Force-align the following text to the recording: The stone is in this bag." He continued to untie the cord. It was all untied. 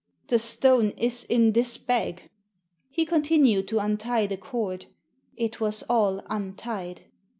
The 0.29 0.39
stone 0.39 0.93
is 0.97 1.25
in 1.25 1.51
this 1.51 1.77
bag." 1.77 2.27
He 2.89 3.05
continued 3.05 3.67
to 3.67 3.77
untie 3.77 4.25
the 4.25 4.35
cord. 4.35 4.87
It 5.37 5.59
was 5.61 5.83
all 5.83 6.23
untied. 6.25 7.03